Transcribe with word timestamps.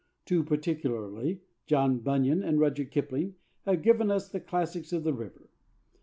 Two 0.25 0.41
particularly, 0.43 1.41
John 1.67 1.99
Bunyan 1.99 2.41
and 2.41 2.59
Rudyard 2.59 2.89
Kipling, 2.89 3.35
have 3.65 3.83
given 3.83 4.09
us 4.09 4.29
the 4.29 4.39
classics 4.39 4.91
of 4.91 5.03
the 5.03 5.13
river. 5.13 5.47